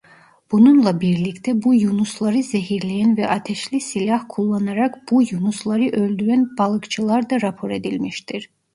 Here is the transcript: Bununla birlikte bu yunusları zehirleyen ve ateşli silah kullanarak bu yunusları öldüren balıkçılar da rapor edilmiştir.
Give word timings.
Bununla 0.51 1.01
birlikte 1.01 1.63
bu 1.63 1.73
yunusları 1.73 2.43
zehirleyen 2.43 3.17
ve 3.17 3.29
ateşli 3.29 3.81
silah 3.81 4.25
kullanarak 4.29 5.11
bu 5.11 5.21
yunusları 5.31 5.83
öldüren 5.89 6.49
balıkçılar 6.57 7.29
da 7.29 7.41
rapor 7.41 7.69
edilmiştir. 7.69 8.49